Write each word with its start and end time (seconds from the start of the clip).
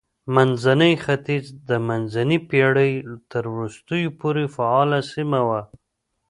منځنی 0.35 0.93
ختیځ 1.03 1.45
د 1.69 1.69
منځنۍ 1.87 2.39
پېړۍ 2.49 2.93
تر 3.31 3.43
وروستیو 3.53 4.15
پورې 4.19 4.43
فعاله 4.55 4.99
سیمه 5.13 5.41
وه. 5.47 5.61